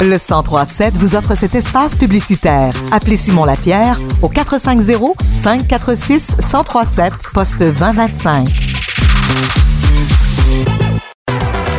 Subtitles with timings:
[0.00, 2.74] Le 1037 vous offre cet espace publicitaire.
[2.92, 8.48] Appelez Simon Lapierre au 450 546 1037 poste 2025.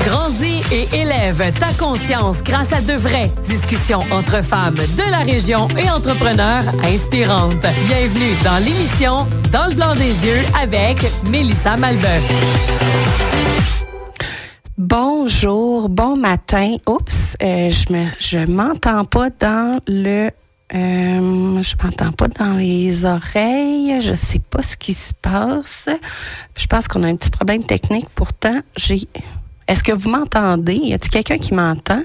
[0.06, 5.68] Grandis et élève ta conscience grâce à de vraies discussions entre femmes de la région
[5.78, 7.66] et entrepreneurs inspirantes.
[7.88, 10.98] Bienvenue dans l'émission Dans le blanc des yeux avec
[11.30, 13.25] Mélissa Malbeuf.
[14.78, 16.76] Bonjour, bon matin.
[16.86, 20.30] Oups, euh, je me, je m'entends pas dans le,
[20.74, 24.02] euh, je m'entends pas dans les oreilles.
[24.02, 25.88] Je sais pas ce qui se passe.
[26.58, 28.10] Je pense qu'on a un petit problème technique.
[28.16, 29.08] Pourtant, j'ai.
[29.70, 30.76] Est-ce que vous m'entendez?
[30.76, 32.02] Y a-t-il quelqu'un qui m'entend?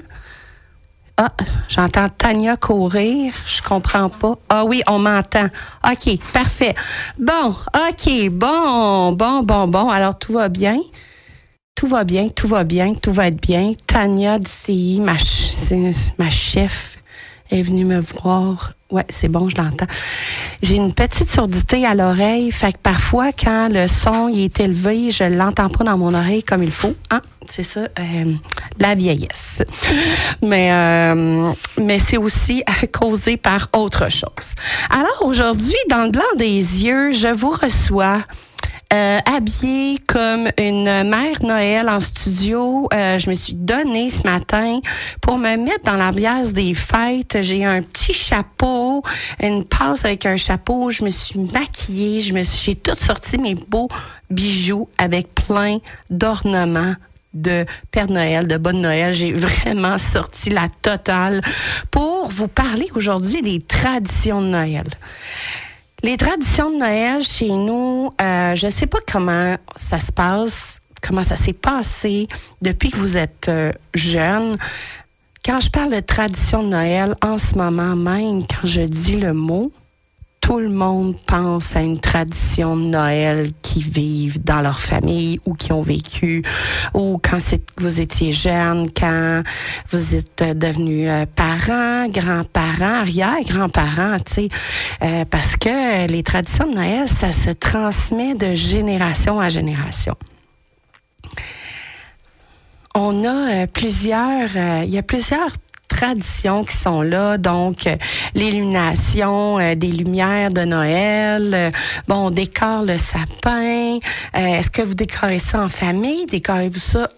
[1.17, 1.33] Ah,
[1.67, 3.33] j'entends Tania courir.
[3.47, 4.35] Je comprends pas.
[4.47, 5.47] Ah oui, on m'entend.
[5.85, 6.75] Ok, parfait.
[7.19, 7.53] Bon,
[7.89, 9.89] ok, bon, bon, bon, bon.
[9.89, 10.79] Alors tout va bien?
[11.75, 13.71] Tout va bien, tout va bien, tout va être bien.
[13.87, 15.15] Tania d'ICI, ma,
[16.17, 16.97] ma chef,
[17.49, 18.73] est venue me voir.
[18.89, 19.87] Ouais, c'est bon, je l'entends.
[20.61, 25.23] J'ai une petite surdité à l'oreille, fait que parfois, quand le son est élevé, je
[25.23, 26.93] l'entends pas dans mon oreille comme il faut.
[27.09, 27.21] Hein?
[27.47, 28.33] C'est ça, euh,
[28.79, 29.63] la vieillesse.
[30.41, 34.53] Mais, euh, mais c'est aussi causé par autre chose.
[34.89, 38.21] Alors aujourd'hui, dans le blanc des yeux, je vous reçois
[38.93, 42.89] euh, habillée comme une mère Noël en studio.
[42.93, 44.79] Euh, je me suis donnée ce matin
[45.21, 47.37] pour me mettre dans l'ambiance des fêtes.
[47.41, 49.03] J'ai un petit chapeau,
[49.41, 50.89] une passe avec un chapeau.
[50.89, 52.21] Je me suis maquillée.
[52.21, 53.87] Je me suis, j'ai tout sorti mes beaux
[54.29, 55.77] bijoux avec plein
[56.09, 56.95] d'ornements
[57.33, 59.13] de Père Noël, de Bonne Noël.
[59.13, 61.41] J'ai vraiment sorti la totale
[61.91, 64.87] pour vous parler aujourd'hui des traditions de Noël.
[66.03, 71.23] Les traditions de Noël chez nous, euh, je sais pas comment ça se passe, comment
[71.23, 72.27] ça s'est passé
[72.59, 74.57] depuis que vous êtes euh, jeune.
[75.45, 79.33] Quand je parle de tradition de Noël, en ce moment même, quand je dis le
[79.33, 79.71] mot,
[80.41, 85.53] tout le monde pense à une tradition de Noël qui vivent dans leur famille ou
[85.53, 86.43] qui ont vécu,
[86.93, 87.37] ou quand
[87.77, 89.43] vous étiez jeune, quand
[89.91, 94.49] vous êtes devenus euh, parents, grands-parents, arrière-grands-parents, tu sais,
[95.03, 100.15] euh, parce que les traditions de Noël, ça se transmet de génération à génération.
[102.95, 104.49] On a euh, plusieurs,
[104.83, 105.51] il y a plusieurs
[105.91, 107.97] traditions qui sont là, donc euh,
[108.33, 111.51] l'illumination euh, des lumières de Noël.
[111.53, 111.71] Euh,
[112.07, 113.99] bon, on décore le sapin.
[114.33, 116.25] Est-ce que vous décorez ça en famille?
[116.27, 117.09] Décorez-vous ça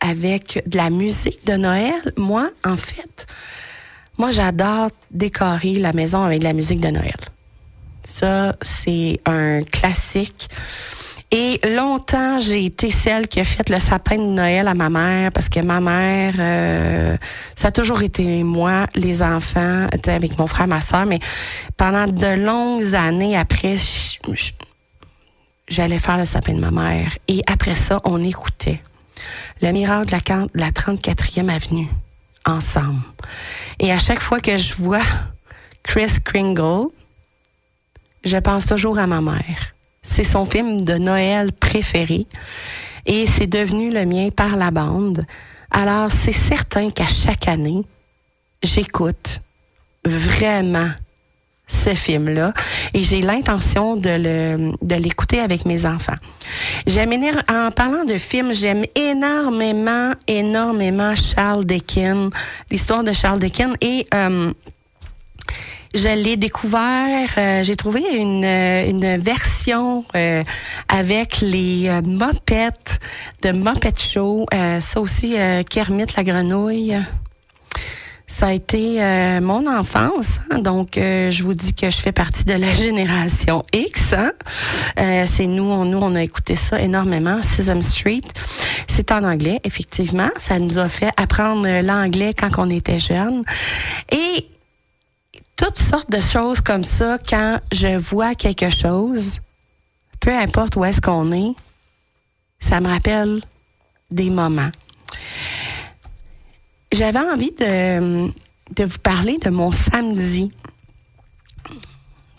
[0.00, 2.12] avec de la musique de Noël?
[2.16, 3.26] Moi, en fait,
[4.16, 7.20] moi, j'adore décorer la maison avec de la musique de Noël.
[8.04, 10.48] Ça, c'est un classique.
[11.36, 15.32] Et longtemps, j'ai été celle qui a fait le sapin de Noël à ma mère
[15.32, 17.16] parce que ma mère, euh,
[17.56, 21.18] ça a toujours été moi, les enfants, avec mon frère, ma soeur, mais
[21.76, 23.74] pendant de longues années après,
[25.66, 27.18] j'allais faire le sapin de ma mère.
[27.26, 28.80] Et après ça, on écoutait
[29.60, 31.88] le miracle de la, la 34e avenue
[32.46, 33.02] ensemble.
[33.80, 35.02] Et à chaque fois que je vois
[35.82, 36.90] Chris Kringle,
[38.22, 39.73] je pense toujours à ma mère.
[40.04, 42.26] C'est son film de Noël préféré
[43.06, 45.26] et c'est devenu le mien par la bande.
[45.70, 47.82] Alors, c'est certain qu'à chaque année,
[48.62, 49.40] j'écoute
[50.04, 50.90] vraiment
[51.66, 52.52] ce film-là
[52.92, 56.16] et j'ai l'intention de l'écouter avec mes enfants.
[56.86, 57.12] J'aime
[57.48, 62.30] en parlant de films, j'aime énormément énormément Charles Dickens,
[62.70, 64.52] l'histoire de Charles Dickens et euh,
[65.94, 70.42] je l'ai découvert, euh, j'ai trouvé une, euh, une version euh,
[70.88, 74.46] avec les euh, de Muppet Show.
[74.52, 75.36] ça aussi,
[75.70, 76.96] Kermit la grenouille.
[78.26, 78.98] Ça a été
[79.40, 80.58] mon enfance, hein.
[80.58, 84.14] donc je vous dis que je fais partie de la génération X.
[84.14, 84.32] Hein.
[85.26, 87.40] c'est nous, on, nous, on a écouté ça énormément.
[87.42, 88.22] Sesame Street,
[88.88, 90.30] c'est en anglais, effectivement.
[90.38, 93.44] Ça nous a fait apprendre l'anglais quand on était jeune.
[94.10, 94.48] Et
[95.56, 99.40] toutes sortes de choses comme ça quand je vois quelque chose,
[100.20, 101.54] peu importe où est-ce qu'on est,
[102.60, 103.40] ça me rappelle
[104.10, 104.70] des moments.
[106.92, 108.28] J'avais envie de,
[108.74, 110.52] de vous parler de mon samedi.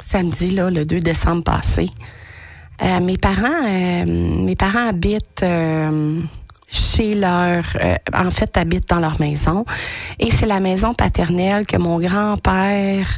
[0.02, 1.90] Samedi, là, le 2 décembre passé.
[2.82, 6.22] Euh, mes parents, euh, mes parents habitent euh,
[6.76, 9.66] chez leur, euh, en fait, habitent dans leur maison.
[10.20, 13.18] Et c'est la maison paternelle que mon grand-père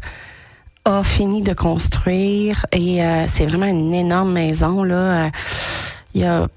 [0.85, 2.65] a fini de construire.
[2.71, 5.31] Et euh, c'est vraiment une énorme maison, là.
[6.13, 6.47] il y a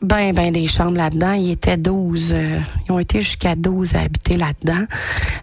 [0.00, 1.32] ben, ben des chambres là-dedans.
[1.32, 2.32] Il était 12.
[2.32, 4.84] euh, ils ont été jusqu'à 12 à habiter là-dedans.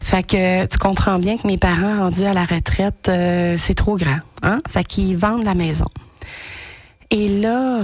[0.01, 3.11] Fait que tu comprends bien que mes parents rendus à la retraite,
[3.57, 4.19] c'est trop grand.
[4.41, 4.59] Hein?
[4.69, 5.87] Fait qu'ils vendent la maison.
[7.11, 7.83] Et là,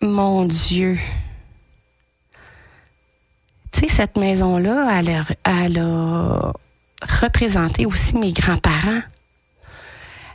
[0.00, 0.98] mon Dieu.
[3.86, 6.52] Cette maison-là, elle a, elle a
[7.20, 9.00] représenté aussi mes grands-parents.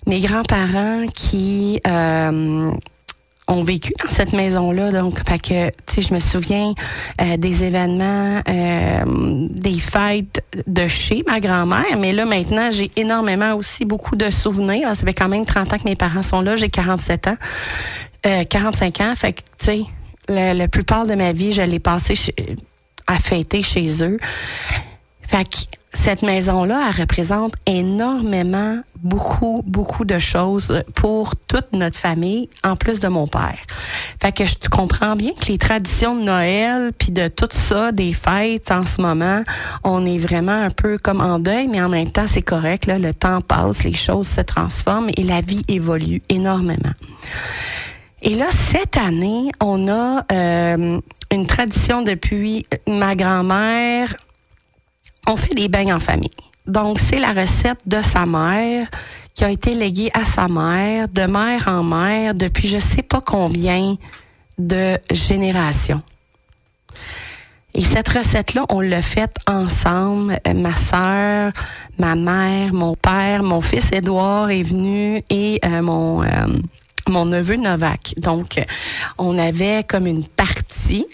[0.05, 2.71] Mes grands-parents qui euh,
[3.47, 4.91] ont vécu dans cette maison-là.
[4.91, 6.73] Donc, fait que, tu sais, je me souviens
[7.21, 9.03] euh, des événements, euh,
[9.49, 11.97] des fêtes de chez ma grand-mère.
[11.99, 14.89] Mais là, maintenant, j'ai énormément aussi beaucoup de souvenirs.
[14.95, 16.55] Ça fait quand même 30 ans que mes parents sont là.
[16.57, 17.37] J'ai 47 ans.
[18.25, 19.13] Euh, 45 ans.
[19.15, 19.81] Fait que, tu sais,
[20.27, 22.35] la, la plupart de ma vie, je l'ai passé chez-
[23.07, 24.17] à fêter chez eux.
[25.27, 25.57] Fait que
[25.93, 32.99] cette maison-là, elle représente énormément, beaucoup, beaucoup de choses pour toute notre famille, en plus
[32.99, 33.57] de mon père.
[34.21, 38.13] Fait que je comprends bien que les traditions de Noël, puis de tout ça, des
[38.13, 39.43] fêtes en ce moment,
[39.83, 42.85] on est vraiment un peu comme en deuil, mais en même temps, c'est correct.
[42.87, 46.93] Le temps passe, les choses se transforment et la vie évolue énormément.
[48.25, 50.99] Et là, cette année, on a euh,
[51.33, 54.15] une tradition depuis ma grand-mère.
[55.27, 56.29] On fait des beignes en famille.
[56.67, 58.87] Donc, c'est la recette de sa mère
[59.33, 63.21] qui a été léguée à sa mère, de mère en mère, depuis je sais pas
[63.21, 63.97] combien
[64.57, 66.01] de générations.
[67.73, 70.37] Et cette recette-là, on l'a faite ensemble.
[70.55, 71.51] Ma sœur,
[71.97, 76.27] ma mère, mon père, mon fils Édouard est venu et euh, mon euh,
[77.09, 78.13] mon neveu Novak.
[78.17, 78.63] Donc,
[79.17, 81.07] on avait comme une partie.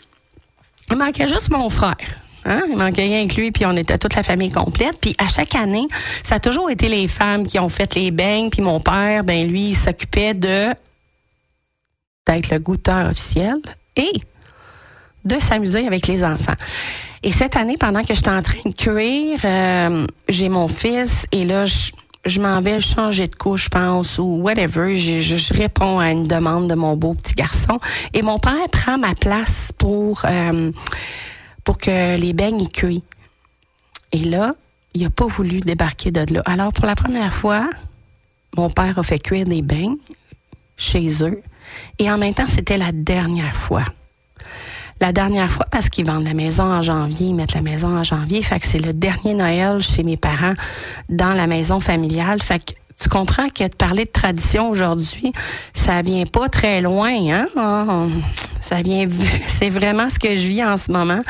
[0.92, 1.96] Il manquait juste mon frère.
[2.46, 2.64] Hein?
[2.70, 4.98] Il manquait rien que lui, puis on était toute la famille complète.
[5.00, 5.88] Puis à chaque année,
[6.24, 9.48] ça a toujours été les femmes qui ont fait les beignes, puis mon père, ben
[9.48, 10.74] lui, il s'occupait de
[12.28, 13.56] d'être le goûteur officiel
[13.96, 14.12] et
[15.26, 16.54] de s'amuser avec les enfants.
[17.24, 21.44] Et cette année, pendant que j'étais en train de cuire, euh, j'ai mon fils et
[21.44, 21.92] là, je,
[22.26, 24.98] je m'en vais changer de couche, je pense, ou whatever.
[24.98, 27.80] Je, réponds à une demande de mon beau petit garçon.
[28.14, 30.72] Et mon père prend ma place pour, euh,
[31.64, 33.02] pour que les beignes y cuisent.
[34.12, 34.54] Et là,
[34.94, 36.42] il n'a pas voulu débarquer de là.
[36.46, 37.70] Alors, pour la première fois,
[38.58, 39.98] mon père a fait cuire des beignes
[40.78, 41.42] chez eux.
[42.00, 43.86] Et en même temps, c'était la dernière fois.
[45.02, 48.04] La dernière fois, parce qu'ils vendent la maison en janvier, ils mettent la maison en
[48.04, 48.42] janvier.
[48.44, 50.54] Fait que c'est le dernier Noël chez mes parents
[51.08, 52.42] dans la maison familiale.
[52.42, 55.32] Fait que tu comprends que de parler de tradition aujourd'hui,
[55.74, 58.10] ça vient pas très loin, hein?
[58.62, 59.08] Ça vient,
[59.58, 61.22] c'est vraiment ce que je vis en ce moment.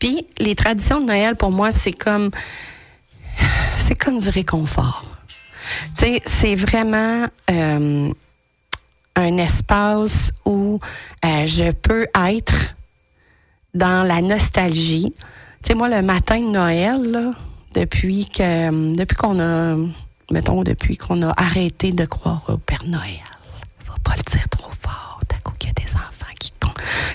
[0.00, 2.30] Puis les traditions de Noël, pour moi, c'est comme,
[3.76, 5.04] c'est comme du réconfort.
[5.96, 8.12] Tu sais, c'est vraiment euh,
[9.14, 10.80] un espace où
[11.24, 12.74] euh, je peux être
[13.74, 15.14] dans la nostalgie.
[15.62, 17.32] Tu sais, moi, le matin de Noël, là,
[17.74, 19.76] depuis que depuis qu'on a,
[20.30, 23.22] mettons, depuis qu'on a arrêté de croire au Père Noël,
[23.84, 26.52] faut pas le dire trop fort, t'as coup qu'il y a des enfants qui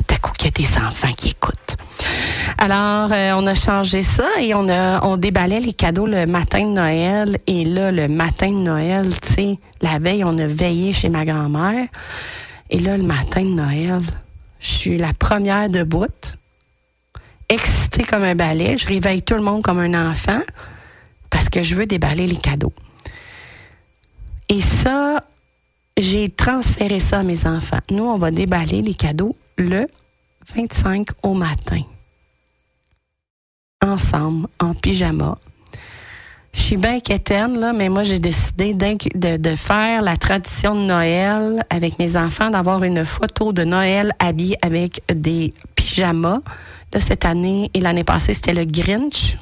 [0.07, 1.77] t'as coup qu'il y a des enfants qui écoutent.
[2.57, 6.61] Alors, euh, on a changé ça et on a on déballait les cadeaux le matin
[6.61, 10.93] de Noël et là le matin de Noël, tu sais, la veille on a veillé
[10.93, 11.87] chez ma grand-mère
[12.69, 14.01] et là le matin de Noël,
[14.59, 16.07] je suis la première debout,
[17.49, 20.41] excitée comme un balai, je réveille tout le monde comme un enfant
[21.29, 22.73] parce que je veux déballer les cadeaux.
[24.49, 25.23] Et ça,
[25.97, 27.79] j'ai transféré ça à mes enfants.
[27.91, 29.87] Nous, on va déballer les cadeaux le
[30.55, 31.81] 25 au matin.
[33.85, 35.37] Ensemble, en pyjama.
[36.53, 41.63] Je suis bien quétaine, là, mais moi, j'ai décidé de faire la tradition de Noël
[41.69, 46.41] avec mes enfants, d'avoir une photo de Noël habillée avec des pyjamas.
[46.93, 49.37] Là, cette année et l'année passée, c'était le Grinch.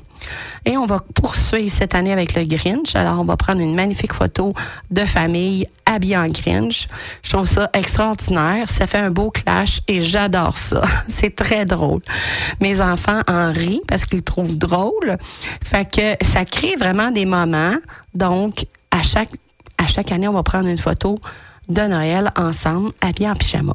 [0.65, 2.95] Et on va poursuivre cette année avec le Grinch.
[2.95, 4.51] Alors, on va prendre une magnifique photo
[4.89, 6.87] de famille habillée en Grinch.
[7.21, 8.69] Je trouve ça extraordinaire.
[8.69, 10.81] Ça fait un beau clash et j'adore ça.
[11.07, 12.01] C'est très drôle.
[12.59, 15.17] Mes enfants en rient parce qu'ils le trouvent drôle.
[15.63, 17.75] Fait que ça crée vraiment des moments.
[18.15, 19.29] Donc, à chaque,
[19.77, 21.15] à chaque année, on va prendre une photo
[21.69, 23.73] de Noël ensemble, habillés en pyjama.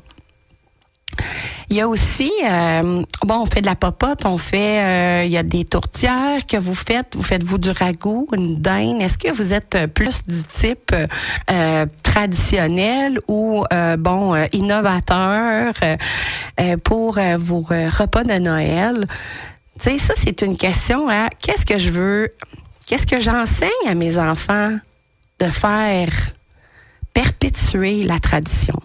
[1.68, 5.30] Il y a aussi, euh, bon, on fait de la popote, on fait, euh, il
[5.30, 7.14] y a des tourtières que vous faites.
[7.14, 9.00] Vous faites-vous du ragoût, une dinde?
[9.00, 10.92] Est-ce que vous êtes euh, plus du type
[11.50, 15.74] euh, traditionnel ou, euh, bon, euh, innovateur
[16.82, 19.06] pour vos repas de Noël?
[19.78, 22.34] Tu sais, ça, c'est une question à qu'est-ce que je veux,
[22.86, 24.76] qu'est-ce que j'enseigne à mes enfants
[25.38, 26.10] de faire
[27.14, 28.80] perpétuer la tradition?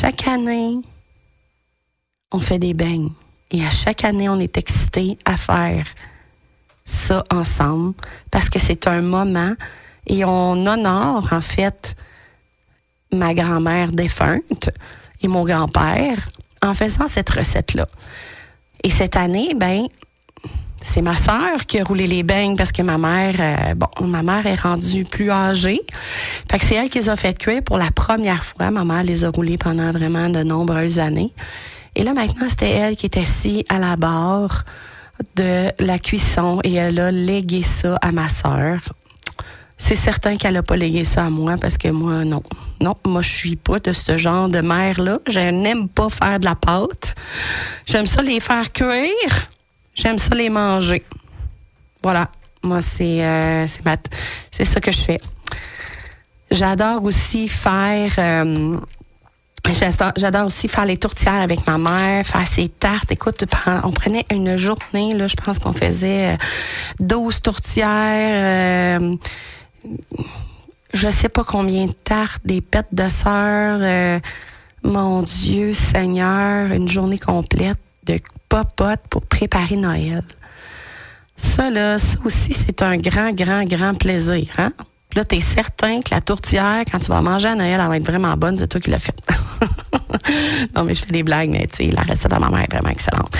[0.00, 0.78] Chaque année,
[2.32, 3.10] on fait des beignes.
[3.50, 5.84] Et à chaque année, on est excité à faire
[6.86, 7.92] ça ensemble
[8.30, 9.52] parce que c'est un moment
[10.06, 11.96] et on honore en fait
[13.12, 14.70] ma grand-mère défunte
[15.20, 16.30] et mon grand-père
[16.62, 17.86] en faisant cette recette-là.
[18.82, 19.86] Et cette année, ben,
[20.82, 24.22] c'est ma sœur qui a roulé les beignes parce que ma mère, euh, bon, ma
[24.22, 25.80] mère est rendue plus âgée.
[26.50, 28.70] Fait que c'est elle qui les a fait cuire pour la première fois.
[28.70, 31.32] Ma mère les a roulés pendant vraiment de nombreuses années.
[31.94, 34.64] Et là, maintenant, c'était elle qui est assise à la barre
[35.36, 38.80] de la cuisson et elle a légué ça à ma sœur.
[39.76, 42.42] C'est certain qu'elle n'a pas légué ça à moi parce que moi, non.
[42.80, 45.18] Non, moi, je suis pas de ce genre de mère-là.
[45.26, 47.14] Je n'aime pas faire de la pâte.
[47.86, 49.48] J'aime ça les faire cuire.
[50.00, 51.02] J'aime ça les manger.
[52.02, 52.28] Voilà.
[52.62, 53.66] Moi, c'est euh,
[54.50, 55.20] c'est ça que je fais.
[56.50, 58.76] J'adore aussi faire euh,
[60.16, 63.12] J'adore aussi faire les tourtières avec ma mère, faire ses tartes.
[63.12, 63.44] Écoute,
[63.84, 66.38] on prenait une journée, là, je pense qu'on faisait
[66.98, 69.16] 12 euh, tourtières, euh,
[70.92, 73.78] je sais pas combien de tartes, des pêtes de sœur.
[73.80, 74.18] Euh,
[74.82, 78.18] mon Dieu Seigneur, une journée complète de
[78.50, 80.22] popote pour préparer Noël.
[81.38, 84.46] Ça, là, ça aussi, c'est un grand, grand, grand plaisir.
[84.58, 84.72] Hein?
[85.16, 87.96] là, tu es certain que la tourtière, quand tu vas manger à Noël, elle va
[87.96, 89.20] être vraiment bonne, c'est toi qui l'as faite.
[90.76, 92.70] non, mais je fais des blagues, mais tu sais, la recette de ma mère est
[92.72, 93.34] vraiment excellente.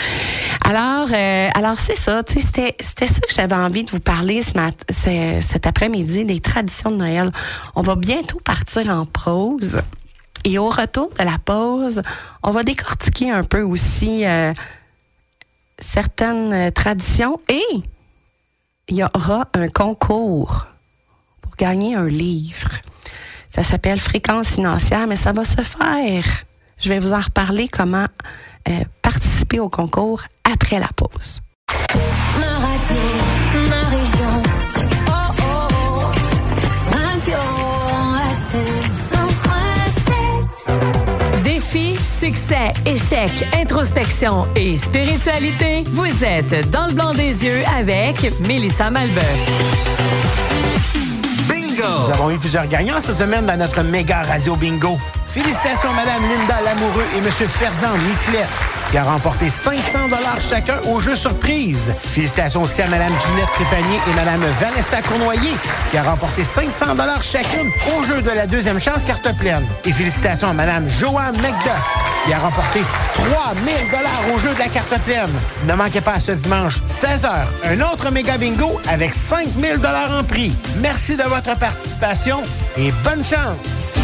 [0.64, 4.00] Alors, euh, alors c'est ça, tu sais, c'était, c'était ça que j'avais envie de vous
[4.00, 7.30] parler ce mat- cet après-midi, des traditions de Noël.
[7.76, 9.80] On va bientôt partir en pause.
[10.44, 12.02] Et au retour de la pause,
[12.42, 14.52] on va décortiquer un peu aussi euh,
[15.80, 17.62] certaines euh, traditions et
[18.88, 20.66] il y aura un concours
[21.40, 22.70] pour gagner un livre.
[23.48, 26.24] Ça s'appelle fréquence financière, mais ça va se faire.
[26.78, 28.06] Je vais vous en reparler comment
[28.68, 31.40] euh, participer au concours après la pause.
[42.30, 49.24] Succès, échec, introspection et spiritualité, vous êtes dans le blanc des yeux avec Mélissa Malbeuf.
[51.48, 54.98] Nous avons eu plusieurs gagnants cette semaine dans notre méga radio bingo.
[55.28, 58.46] Félicitations Madame Linda Lamoureux et Monsieur Ferdinand Niclet
[58.90, 61.92] qui a remporté 500 dollars chacun au jeu surprise.
[62.02, 65.54] Félicitations aussi à Madame Ginette Trépanier et Madame Vanessa Cournoyer
[65.90, 69.64] qui a remporté 500 dollars chacune au jeu de la deuxième chance carte pleine.
[69.84, 72.80] Et félicitations à Madame Joanne McDuff qui a remporté
[73.14, 75.30] 3000 dollars au jeu de la carte pleine.
[75.66, 77.30] Ne manquez pas ce dimanche 16h
[77.64, 80.52] un autre méga bingo avec 5000 dollars en prix.
[80.78, 82.42] Merci de votre participation
[82.76, 83.99] et bonne chance.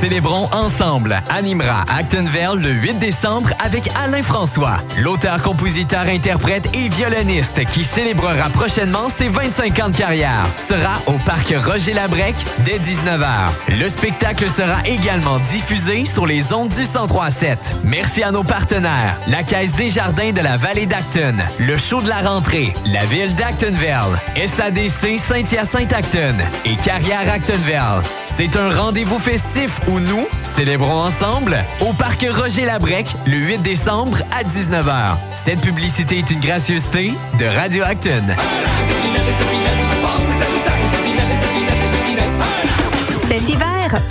[0.00, 7.64] Célébrons ensemble animera Actonville le 8 décembre avec Alain François, l'auteur, compositeur, interprète et violoniste
[7.64, 10.46] qui célébrera prochainement ses 25 ans de carrière.
[10.68, 13.78] Sera au parc Roger Labrec dès 19h.
[13.80, 17.58] Le spectacle sera également diffusé sur les ondes du 1037.
[17.84, 22.08] Merci à nos partenaires, la Caisse des Jardins de la Vallée d'Acton, le show de
[22.08, 28.02] la rentrée, la ville d'Actonville, SADC Saint-Hyacinthe-Acton et Carrière Actonville.
[28.36, 34.18] C'est un rendez-vous festif où nous célébrons ensemble au parc Roger Labrec le 8 décembre
[34.30, 35.16] à 19h.
[35.46, 38.24] Cette publicité est une gracieuseté de Radio Acton.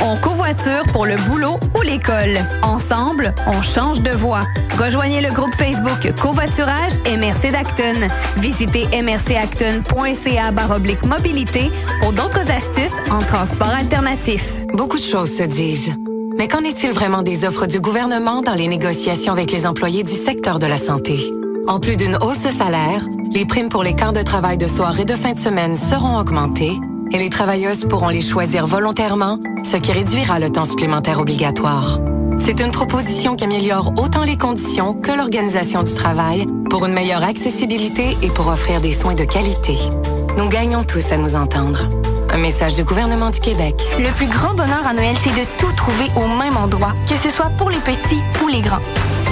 [0.01, 2.39] On covoiture pour le boulot ou l'école.
[2.61, 4.43] Ensemble, on change de voie.
[4.77, 8.07] Rejoignez le groupe Facebook Covoiturage MRC d'Acton.
[8.37, 14.43] Visitez mrcacton.ca baroblique mobilité pour d'autres astuces en transport alternatif.
[14.73, 15.93] Beaucoup de choses se disent.
[16.37, 20.13] Mais qu'en est-il vraiment des offres du gouvernement dans les négociations avec les employés du
[20.13, 21.31] secteur de la santé?
[21.67, 24.99] En plus d'une hausse de salaire, les primes pour les camps de travail de soir
[24.99, 26.77] et de fin de semaine seront augmentées
[27.11, 31.99] et les travailleuses pourront les choisir volontairement, ce qui réduira le temps supplémentaire obligatoire.
[32.39, 37.23] C'est une proposition qui améliore autant les conditions que l'organisation du travail pour une meilleure
[37.23, 39.75] accessibilité et pour offrir des soins de qualité.
[40.37, 41.87] Nous gagnons tous à nous entendre.
[42.29, 43.75] Un message du gouvernement du Québec.
[43.97, 47.29] Le plus grand bonheur à Noël, c'est de tout trouver au même endroit, que ce
[47.29, 48.81] soit pour les petits ou les grands.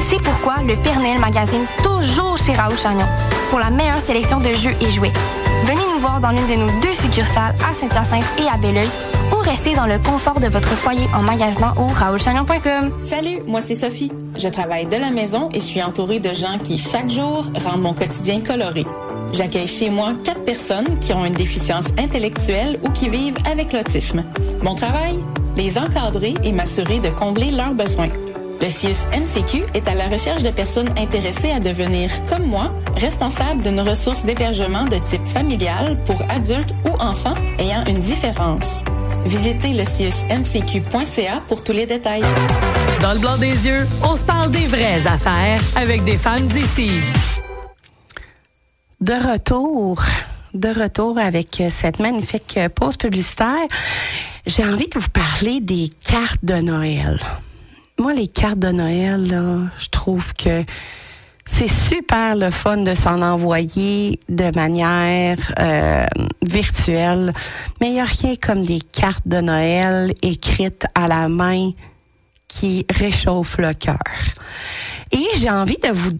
[0.09, 3.05] C'est pourquoi le Père Noël magasine toujours chez Raoul Chagnon
[3.53, 5.11] pour la meilleure sélection de jeux et jouets.
[5.65, 8.89] Venez nous voir dans l'une de nos deux succursales à Saint-Hyacinthe et à Belleuil
[9.31, 12.91] ou restez dans le confort de votre foyer en magasinant au raoulchagnon.com.
[13.07, 14.11] Salut, moi c'est Sophie.
[14.39, 17.83] Je travaille de la maison et je suis entourée de gens qui, chaque jour, rendent
[17.83, 18.87] mon quotidien coloré.
[19.33, 24.23] J'accueille chez moi quatre personnes qui ont une déficience intellectuelle ou qui vivent avec l'autisme.
[24.63, 25.19] Mon travail?
[25.55, 28.09] les encadrer et m'assurer de combler leurs besoins.
[28.61, 33.61] Le CIUS MCQ est à la recherche de personnes intéressées à devenir, comme moi, responsables
[33.61, 38.83] d'une ressource d'hébergement de type familial pour adultes ou enfants ayant une différence.
[39.25, 42.23] Visitez le MCQ.ca pour tous les détails.
[43.01, 46.91] Dans le blanc des yeux, on se parle des vraies affaires avec des femmes d'ici.
[49.01, 50.01] De retour,
[50.53, 53.67] de retour avec cette magnifique pause publicitaire,
[54.45, 57.19] j'ai envie de vous parler des cartes de Noël.
[58.03, 60.65] Moi, les cartes de Noël, je trouve que
[61.45, 66.05] c'est super le fun de s'en envoyer de manière euh,
[66.41, 67.31] virtuelle,
[67.79, 71.71] mais il n'y a rien comme des cartes de Noël écrites à la main
[72.49, 74.03] qui réchauffent le cœur.
[75.13, 76.11] Et j'ai envie de vous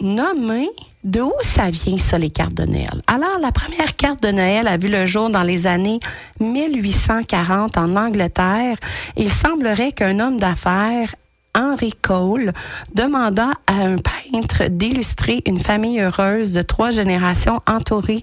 [0.00, 0.68] nommer
[1.04, 3.02] de où ça vient, ça, les cartes de Noël?
[3.06, 6.00] Alors, la première carte de Noël a vu le jour dans les années
[6.40, 8.76] 1840 en Angleterre.
[9.16, 11.14] Il semblerait qu'un homme d'affaires
[11.54, 12.52] Henry Cole
[12.94, 18.22] demanda à un peintre d'illustrer une famille heureuse de trois générations entourée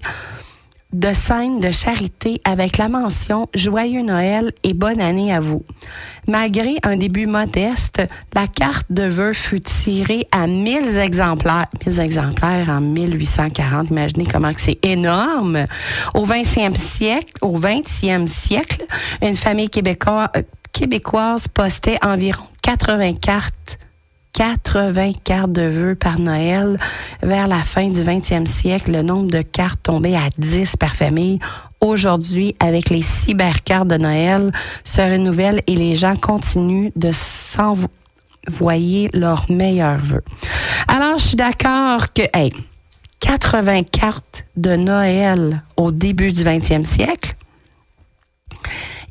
[0.92, 5.64] de scènes de charité avec la mention Joyeux Noël et bonne année à vous.
[6.28, 8.02] Malgré un début modeste,
[8.34, 11.66] la carte de vœux fut tirée à 1000 exemplaires.
[11.86, 13.90] 1000 exemplaires en 1840.
[13.90, 15.66] Imaginez comment c'est énorme.
[16.14, 18.84] Au 20e siècle, au 20e siècle,
[19.22, 20.28] une famille québécoise,
[20.72, 23.78] québécoise postait environ 80 cartes
[24.32, 26.78] 80 cartes de vœux par Noël.
[27.22, 31.38] Vers la fin du 20e siècle, le nombre de cartes tombait à 10 par famille.
[31.80, 34.52] Aujourd'hui, avec les cybercartes de Noël,
[34.84, 40.24] se renouvellent et les gens continuent de s'envoyer leurs meilleurs vœux.
[40.88, 42.52] Alors, je suis d'accord que, hey,
[43.20, 47.34] 80 cartes de Noël au début du 20e siècle,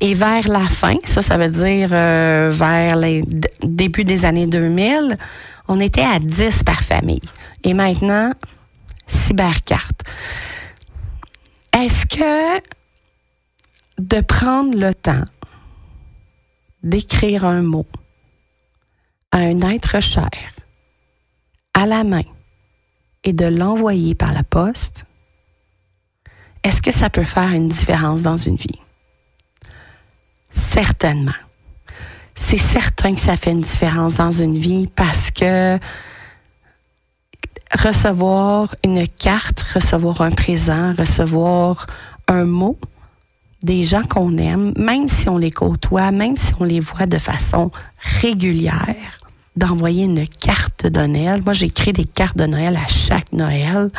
[0.02, 3.22] et vers la fin, ça, ça veut dire euh, vers les
[3.62, 5.16] début des années 2000,
[5.68, 7.20] on était à 10 par famille.
[7.62, 8.32] Et maintenant,
[9.06, 10.02] cybercarte.
[11.72, 12.60] Est-ce que
[13.98, 15.24] de prendre le temps
[16.82, 17.86] d'écrire un mot
[19.30, 20.28] à un être cher
[21.74, 22.26] à la main
[23.22, 25.04] et de l'envoyer par la poste,
[26.64, 28.80] est-ce que ça peut faire une différence dans une vie?
[30.70, 31.32] Certainement.
[32.34, 35.78] C'est certain que ça fait une différence dans une vie parce que
[37.78, 41.86] recevoir une carte, recevoir un présent, recevoir
[42.28, 42.78] un mot
[43.62, 47.18] des gens qu'on aime, même si on les côtoie, même si on les voit de
[47.18, 47.70] façon
[48.20, 49.18] régulière,
[49.56, 51.42] d'envoyer une carte de Noël.
[51.44, 53.90] Moi, j'écris des cartes de Noël à chaque Noël.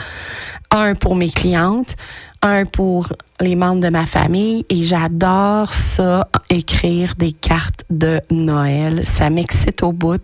[0.72, 1.96] Un pour mes clientes,
[2.44, 9.06] un pour les membres de ma famille et j'adore ça, écrire des cartes de Noël.
[9.06, 10.22] Ça m'excite au bout.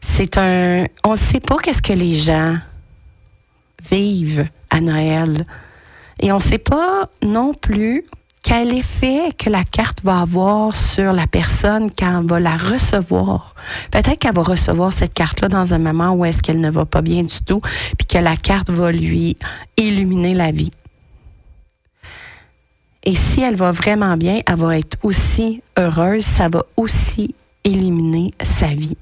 [0.00, 2.56] C'est un, on ne sait pas qu'est-ce que les gens
[3.88, 5.46] vivent à Noël.
[6.20, 8.04] Et on ne sait pas non plus
[8.42, 13.54] quel effet que la carte va avoir sur la personne quand elle va la recevoir.
[13.90, 17.02] Peut-être qu'elle va recevoir cette carte-là dans un moment où est-ce qu'elle ne va pas
[17.02, 17.60] bien du tout,
[17.96, 19.36] puis que la carte va lui
[19.76, 20.72] illuminer la vie.
[23.04, 27.34] Et si elle va vraiment bien, elle va être aussi heureuse, ça va aussi
[27.64, 28.96] éliminer sa vie.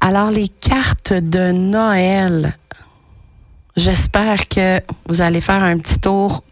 [0.00, 2.56] Alors les cartes de Noël,
[3.76, 6.42] j'espère que vous allez faire un petit tour.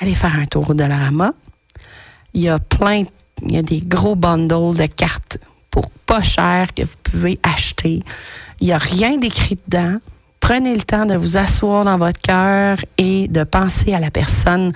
[0.00, 1.32] Allez faire un tour de Rama.
[2.34, 3.04] Il y a plein,
[3.42, 5.38] il y a des gros bundles de cartes
[5.70, 8.02] pour pas cher que vous pouvez acheter.
[8.60, 9.98] Il n'y a rien d'écrit dedans.
[10.40, 14.72] Prenez le temps de vous asseoir dans votre cœur et de penser à la personne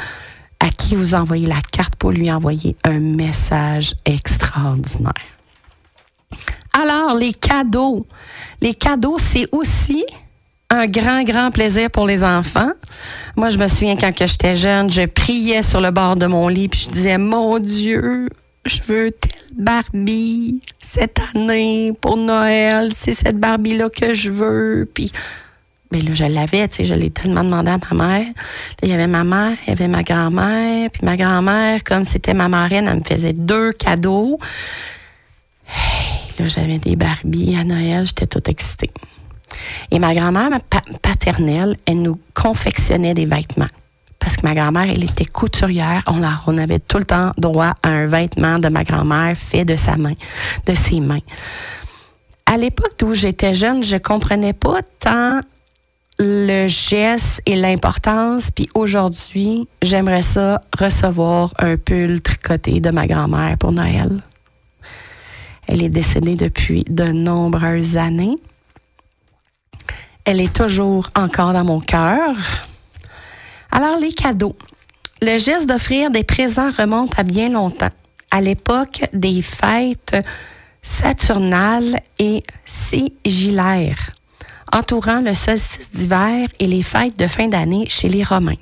[0.61, 5.13] à qui vous envoyez la carte pour lui envoyer un message extraordinaire.
[6.73, 8.07] Alors, les cadeaux.
[8.61, 10.05] Les cadeaux, c'est aussi
[10.71, 12.71] un grand, grand plaisir pour les enfants.
[13.37, 16.69] Moi, je me souviens quand j'étais jeune, je priais sur le bord de mon lit,
[16.69, 18.29] puis je disais, mon Dieu,
[18.65, 22.93] je veux telle Barbie cette année pour Noël.
[22.97, 24.91] C'est cette Barbie-là que je veux.
[24.93, 25.13] Puis
[25.91, 28.27] mais là, je l'avais, tu sais, je l'ai tellement demandé à ma mère.
[28.27, 28.33] Là,
[28.83, 32.35] il y avait ma mère, il y avait ma grand-mère, puis ma grand-mère, comme c'était
[32.35, 34.39] ma marraine, elle me faisait deux cadeaux.
[36.39, 38.91] là, j'avais des Barbies à Noël, j'étais toute excitée.
[39.91, 40.51] Et ma grand-mère
[41.03, 43.69] paternelle, elle nous confectionnait des vêtements.
[44.19, 46.03] Parce que ma grand-mère, elle était couturière.
[46.09, 49.77] On, on avait tout le temps droit à un vêtement de ma grand-mère fait de
[49.77, 50.15] sa main,
[50.67, 51.21] de ses mains.
[52.47, 55.41] À l'époque où j'étais jeune, je comprenais pas tant
[56.19, 58.51] le geste et l'importance.
[58.51, 64.23] Puis aujourd'hui, j'aimerais ça recevoir un pull tricoté de ma grand-mère pour Noël.
[65.67, 68.39] Elle est décédée depuis de nombreuses années.
[70.25, 72.35] Elle est toujours encore dans mon cœur.
[73.71, 74.57] Alors, les cadeaux.
[75.23, 77.91] Le geste d'offrir des présents remonte à bien longtemps,
[78.31, 80.17] à l'époque des fêtes
[80.83, 84.13] saturnales et sigillaires,
[84.77, 88.61] entourant le solstice d'hiver et les fêtes de fin d'année chez les Romains.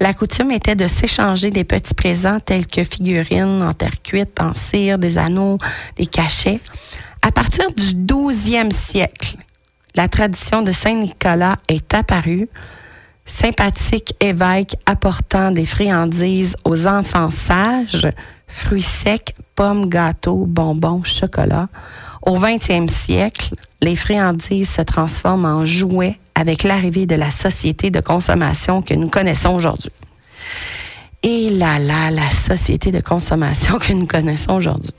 [0.00, 4.54] La coutume était de s'échanger des petits présents tels que figurines en terre cuite, en
[4.54, 5.58] cire, des anneaux,
[5.96, 6.60] des cachets.
[7.22, 9.36] À partir du 12e siècle,
[9.94, 12.48] la tradition de Saint-Nicolas est apparue,
[13.24, 18.08] sympathique évêque apportant des friandises aux enfants sages,
[18.48, 21.68] fruits secs, pommes, gâteaux, bonbons, chocolat.
[22.22, 28.00] Au 20e siècle, les friandises se transforment en jouets avec l'arrivée de la société de
[28.00, 29.90] consommation que nous connaissons aujourd'hui.
[31.22, 34.92] Et là, là, la société de consommation que nous connaissons aujourd'hui.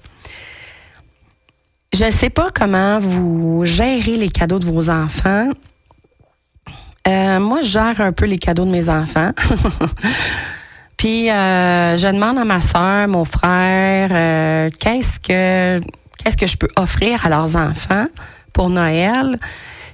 [1.93, 5.49] Je ne sais pas comment vous gérez les cadeaux de vos enfants.
[7.07, 9.31] Euh, moi, je gère un peu les cadeaux de mes enfants.
[10.97, 15.79] Puis, euh, je demande à ma soeur, mon frère, euh, qu'est-ce que
[16.17, 18.07] qu'est-ce que je peux offrir à leurs enfants?
[18.57, 19.37] Pour Noël.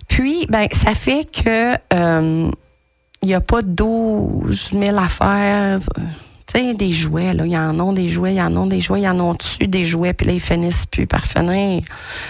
[0.07, 1.73] Puis, ben, ça fait que
[3.21, 5.79] il n'y a pas 12 000 affaires.
[6.47, 7.45] Tu sais, des jouets, là.
[7.45, 9.83] Ils en ont des jouets, ils en ont des jouets, ils en ont dessus des
[9.83, 11.83] jouets, puis là, ils finissent plus par finir.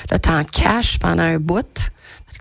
[0.09, 1.91] Là, t'en caches pendant un bout.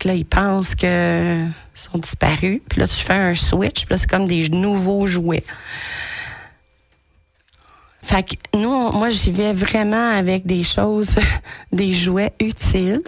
[0.05, 2.61] là, ils pensent que sont disparus.
[2.69, 5.45] Puis là, tu fais un switch, puis là, c'est comme des nouveaux jouets.
[8.13, 11.17] Fait que nous, moi, j'y vais vraiment avec des choses,
[11.73, 13.01] des jouets utiles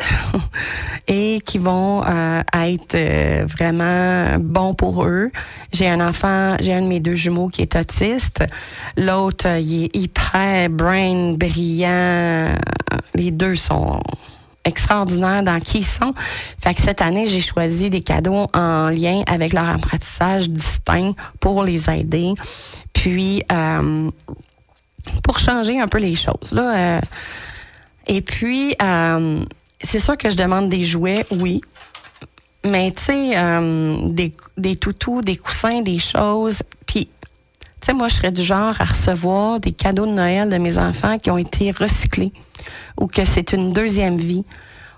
[1.09, 5.31] et qui vont euh, être euh, vraiment bons pour eux.
[5.75, 8.45] J'ai un enfant, j'ai un de mes deux jumeaux qui est autiste.
[8.97, 12.55] L'autre, euh, il est hyper brain brillant.
[13.15, 14.01] Les deux sont
[14.65, 16.15] extraordinaires dans qui ils sont.
[16.63, 21.63] Fait que cette année, j'ai choisi des cadeaux en lien avec leur apprentissage distinct pour
[21.63, 22.33] les aider.
[22.95, 24.11] Puis, euh,
[25.23, 26.53] pour changer un peu les choses.
[26.53, 27.01] Là, euh,
[28.07, 29.45] et puis, euh,
[29.81, 31.61] c'est sûr que je demande des jouets, oui.
[32.67, 36.63] Mais tu sais, euh, des, des toutous, des coussins, des choses.
[36.87, 37.09] Puis,
[37.81, 40.79] tu sais, moi, je serais du genre à recevoir des cadeaux de Noël de mes
[40.79, 42.33] enfants qui ont été recyclés
[42.99, 44.45] ou que c'est une deuxième vie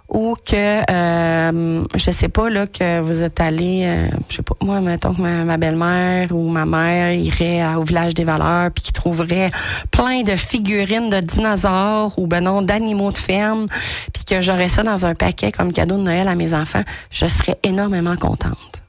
[0.09, 4.55] ou que euh, je sais pas là que vous êtes allé euh, je sais pas
[4.61, 8.93] moi mettons que ma, belle-mère ou ma mère irait au village des valeurs puis qui
[8.93, 9.51] trouverait
[9.91, 13.67] plein de figurines de dinosaures ou ben non d'animaux de ferme
[14.13, 17.27] puis que j'aurais ça dans un paquet comme cadeau de Noël à mes enfants je
[17.27, 18.83] serais énormément contente.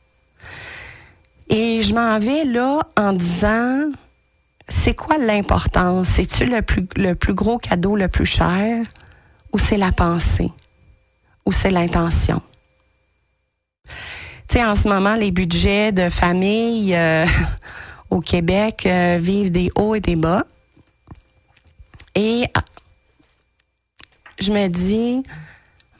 [1.50, 3.90] Et je m'en vais là en disant
[4.68, 6.10] c'est quoi l'importance?
[6.10, 8.84] C'est-tu le plus le plus gros cadeau le plus cher
[9.54, 10.52] ou c'est la pensée?
[11.48, 12.42] Ou c'est l'intention?
[14.50, 17.26] Tu sais, en ce moment, les budgets de famille euh,
[18.10, 20.44] au Québec euh, vivent des hauts et des bas.
[22.16, 22.64] Et ah,
[24.40, 25.24] je me dis,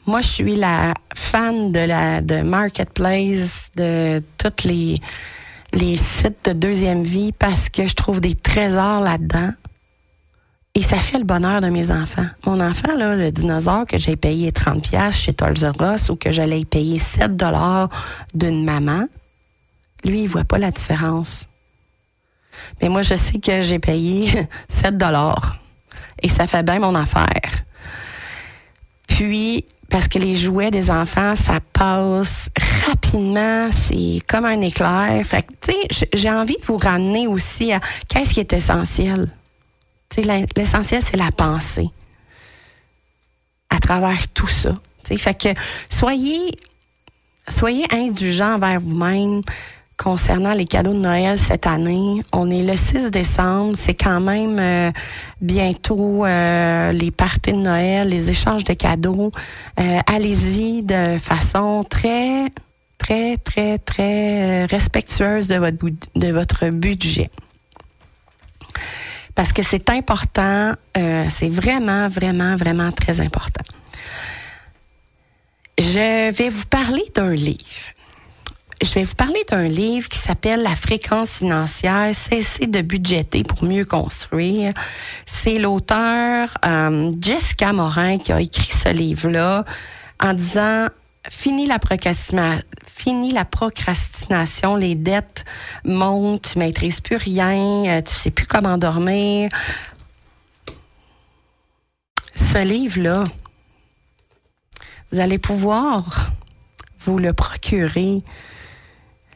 [0.06, 5.00] moi, je suis la fan de la de Marketplace, de tous les,
[5.72, 9.52] les sites de deuxième vie parce que je trouve des trésors là-dedans.
[10.78, 12.26] Et ça fait le bonheur de mes enfants.
[12.46, 16.30] Mon enfant, le dinosaure que j'ai payé 30 pièces chez Toys R Us ou que
[16.30, 17.88] j'allais payer 7 dollars
[18.32, 19.08] d'une maman,
[20.04, 21.48] lui, il voit pas la différence.
[22.80, 24.30] Mais moi, je sais que j'ai payé
[24.68, 25.56] 7 dollars.
[26.22, 27.64] Et ça fait bien mon affaire.
[29.08, 32.50] Puis, parce que les jouets des enfants, ça passe
[32.86, 35.26] rapidement, c'est comme un éclair.
[35.26, 39.28] Fait que, tu sais, j'ai envie de vous ramener aussi à qu'est-ce qui est essentiel.
[40.16, 41.90] L'essentiel, c'est la pensée
[43.70, 44.74] à travers tout ça.
[45.04, 45.48] Fait que
[45.88, 46.50] soyez,
[47.48, 49.42] soyez indulgents envers vous-même
[49.96, 52.22] concernant les cadeaux de Noël cette année.
[52.32, 54.92] On est le 6 décembre, c'est quand même euh,
[55.40, 59.32] bientôt euh, les parties de Noël, les échanges de cadeaux.
[59.80, 62.46] Euh, allez-y de façon très,
[62.98, 67.30] très, très, très respectueuse de votre, de votre budget
[69.38, 73.62] parce que c'est important, euh, c'est vraiment, vraiment, vraiment très important.
[75.78, 77.92] Je vais vous parler d'un livre.
[78.82, 83.62] Je vais vous parler d'un livre qui s'appelle La fréquence financière, cesser de budgéter pour
[83.62, 84.72] mieux construire.
[85.24, 89.64] C'est l'auteur euh, Jessica Morin qui a écrit ce livre-là
[90.20, 90.88] en disant
[91.30, 92.64] Fini la procrastination
[92.98, 95.44] Fini la procrastination, les dettes
[95.84, 99.50] montent, tu maîtrises plus rien, euh, tu sais plus comment dormir.
[102.34, 103.22] Ce livre-là,
[105.12, 106.32] vous allez pouvoir
[106.98, 108.20] vous le procurer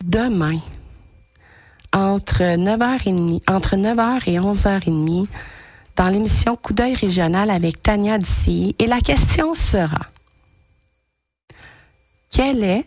[0.04, 0.58] demain
[1.92, 5.28] entre 9h30, entre 9h et 11h30
[5.94, 8.74] dans l'émission Coup d'œil régional avec Tania d'ici.
[8.80, 10.08] Et la question sera,
[12.28, 12.86] quelle est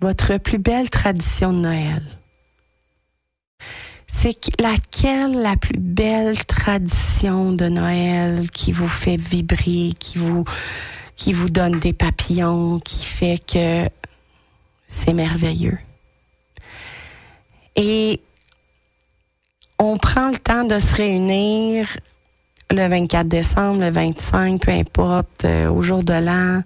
[0.00, 2.02] votre plus belle tradition de Noël?
[4.06, 10.44] C'est laquelle la plus belle tradition de Noël qui vous fait vibrer, qui vous,
[11.16, 13.88] qui vous donne des papillons, qui fait que
[14.88, 15.78] c'est merveilleux?
[17.76, 18.20] Et
[19.78, 21.88] on prend le temps de se réunir
[22.70, 26.62] le 24 décembre, le 25, peu importe, euh, au jour de l'an.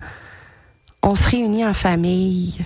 [1.02, 2.58] On se réunit en famille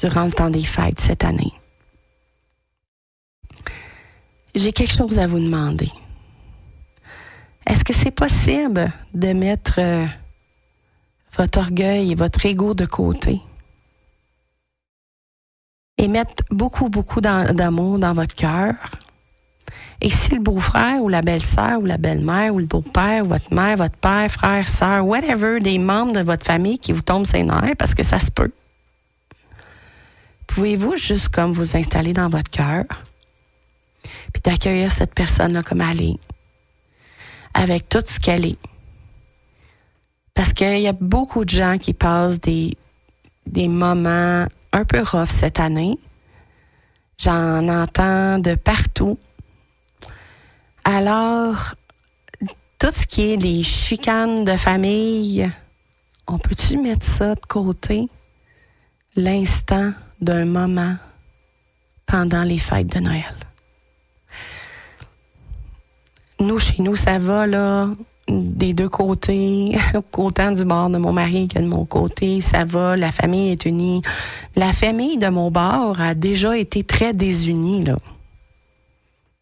[0.00, 1.52] durant le temps des fêtes cette année.
[4.54, 5.90] J'ai quelque chose à vous demander.
[7.66, 10.06] Est-ce que c'est possible de mettre euh,
[11.36, 13.40] votre orgueil et votre ego de côté?
[15.98, 18.74] Et mettre beaucoup, beaucoup d'amour dans votre cœur?
[20.00, 23.52] Et si le beau-frère ou la belle-sœur ou la belle-mère ou le beau-père ou votre
[23.52, 27.42] mère, votre père, frère, sœur, whatever, des membres de votre famille qui vous tombent ses
[27.42, 28.52] nerfs, parce que ça se peut,
[30.54, 32.84] pouvez-vous juste comme vous installer dans votre cœur,
[34.32, 36.18] puis d'accueillir cette personne-là comme elle est,
[37.54, 38.58] avec tout ce qu'elle est?
[40.32, 42.76] Parce qu'il y a beaucoup de gens qui passent des,
[43.46, 45.98] des moments un peu rough cette année.
[47.18, 49.18] J'en entends de partout.
[50.84, 51.74] Alors,
[52.78, 55.50] tout ce qui est des chicanes de famille,
[56.28, 58.08] on peut-tu mettre ça de côté?
[59.16, 59.92] L'instant
[60.24, 60.96] d'un moment
[62.06, 63.34] pendant les fêtes de Noël?
[66.40, 67.90] Nous, chez nous, ça va, là,
[68.28, 69.76] des deux côtés,
[70.16, 73.64] autant du bord de mon mari que de mon côté, ça va, la famille est
[73.64, 74.02] unie.
[74.56, 77.96] La famille de mon bord a déjà été très désunie, là.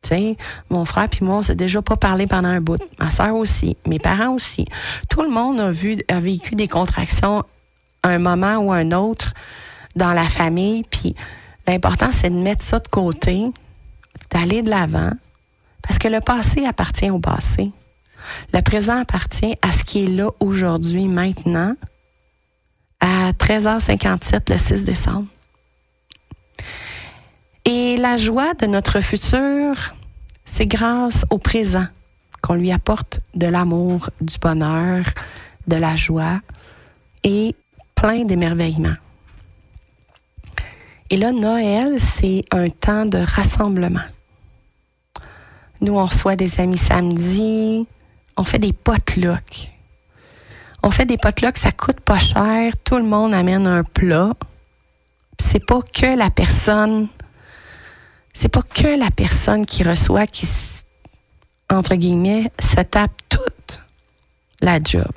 [0.02, 0.36] Tu sais,
[0.68, 2.82] mon frère puis moi, on s'est déjà pas parlé pendant un bout.
[2.98, 4.64] Ma soeur aussi, mes parents aussi.
[5.08, 7.44] Tout le monde a a vécu des contractions
[8.02, 9.32] à un moment ou un autre
[9.96, 10.84] dans la famille.
[10.90, 11.14] Puis
[11.66, 13.44] l'important, c'est de mettre ça de côté,
[14.30, 15.12] d'aller de l'avant,
[15.82, 17.70] parce que le passé appartient au passé.
[18.52, 21.74] Le présent appartient à ce qui est là aujourd'hui, maintenant,
[23.00, 25.26] à 13h57 le 6 décembre.
[27.64, 29.94] Et la joie de notre futur,
[30.44, 31.86] c'est grâce au présent
[32.42, 35.04] qu'on lui apporte de l'amour, du bonheur,
[35.68, 36.40] de la joie
[37.22, 37.54] et
[37.94, 38.96] plein d'émerveillement.
[41.12, 44.00] Et là, Noël, c'est un temps de rassemblement.
[45.82, 47.86] Nous, on reçoit des amis samedi,
[48.38, 49.70] on fait des potlucks.
[50.82, 54.30] On fait des potlucks, ça coûte pas cher, tout le monde amène un plat.
[55.38, 57.08] C'est pas que la personne
[58.32, 60.48] c'est pas que la personne qui reçoit qui,
[61.68, 63.84] entre guillemets, se tape toute
[64.62, 65.12] la job.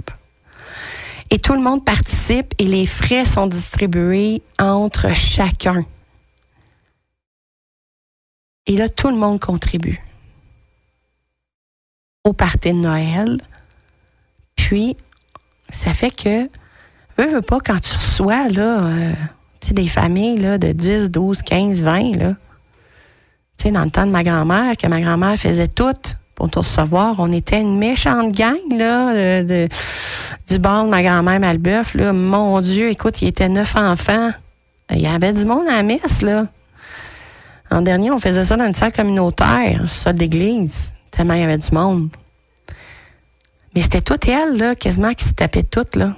[1.36, 5.86] Et tout le monde participe et les frais sont distribués entre chacun.
[8.66, 10.02] Et là, tout le monde contribue
[12.24, 13.42] au party de Noël.
[14.56, 14.96] Puis,
[15.70, 16.44] ça fait que,
[17.18, 19.14] veux, veux pas, quand tu reçois, là, euh,
[19.72, 22.36] des familles là, de 10, 12, 15, 20, là,
[23.58, 25.92] tu sais, dans le temps de ma grand-mère, que ma grand-mère faisait tout
[26.36, 29.70] pour te recevoir, on était une méchante gang, là, de,
[30.50, 32.12] du bord de ma grand-mère Malbeuf, là.
[32.12, 34.32] Mon Dieu, écoute, il était neuf enfants.
[34.92, 36.48] Il y avait du monde à la messe, là.
[37.72, 41.44] En dernier, on faisait ça dans une salle communautaire, une salle d'église, tellement il y
[41.44, 42.10] avait du monde.
[43.74, 46.16] Mais c'était toute elle, là, quasiment, qui se tapait toute, là.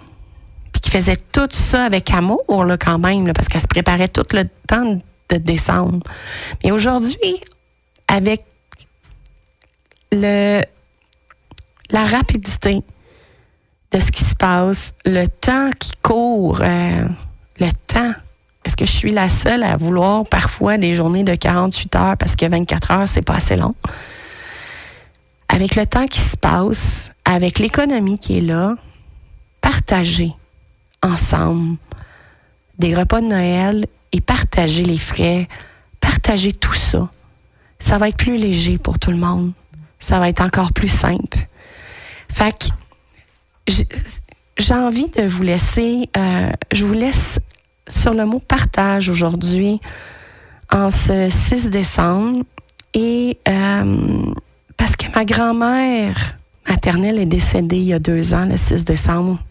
[0.72, 4.10] Puis qui faisait tout ça avec amour, là, quand même, là, parce qu'elle se préparait
[4.10, 5.00] tout le temps
[5.30, 6.00] de décembre.
[6.64, 7.40] Mais aujourd'hui,
[8.08, 8.44] avec
[10.12, 10.62] le,
[11.90, 12.82] la rapidité
[13.92, 17.08] de ce qui se passe, le temps qui court, euh,
[17.60, 18.14] le temps.
[18.66, 22.36] Est-ce que je suis la seule à vouloir parfois des journées de 48 heures parce
[22.36, 23.76] que 24 heures, c'est pas assez long?
[25.48, 28.76] Avec le temps qui se passe, avec l'économie qui est là,
[29.62, 30.34] partager
[31.02, 31.78] ensemble
[32.78, 35.48] des repas de Noël et partager les frais,
[36.02, 37.10] partager tout ça.
[37.80, 39.54] Ça va être plus léger pour tout le monde.
[40.08, 41.38] Ça va être encore plus simple.
[42.30, 43.74] Fait que
[44.58, 47.40] j'ai envie de vous laisser, euh, je vous laisse
[47.90, 49.82] sur le mot partage aujourd'hui,
[50.72, 52.46] en ce 6 décembre.
[52.94, 54.34] Et euh,
[54.78, 56.38] parce que ma grand-mère
[56.70, 59.44] maternelle est décédée il y a deux ans, le 6 décembre.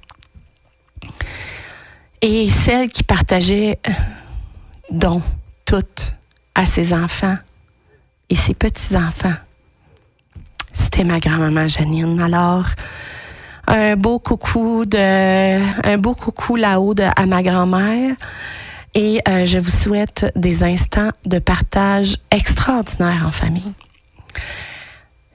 [2.23, 3.79] Et celle qui partageait
[4.91, 5.21] dont
[5.67, 6.15] toutes
[6.55, 7.37] à ses enfants
[8.31, 9.35] et ses petits-enfants.
[10.97, 12.19] C'était ma grand-maman Janine.
[12.23, 12.65] Alors,
[13.67, 14.97] un beau coucou de,
[15.87, 18.17] un beau coucou là-haut à ma grand-mère.
[18.95, 23.75] Et euh, je vous souhaite des instants de partage extraordinaires en famille.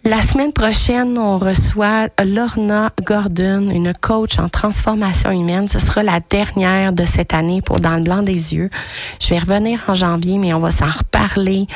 [0.03, 5.67] La semaine prochaine, on reçoit Lorna Gordon, une coach en transformation humaine.
[5.67, 8.71] Ce sera la dernière de cette année pour Dans le blanc des yeux.
[9.19, 11.67] Je vais revenir en janvier, mais on va s'en reparler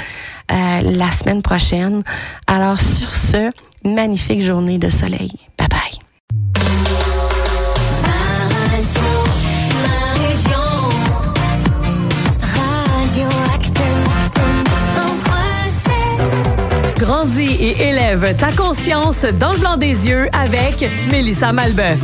[0.51, 2.01] euh, la semaine prochaine.
[2.47, 3.51] Alors sur ce,
[3.85, 5.31] magnifique journée de soleil.
[5.57, 5.99] Bye bye.
[16.97, 21.99] Grandis et élève ta conscience dans le blanc des yeux avec Mélissa Malbeuf.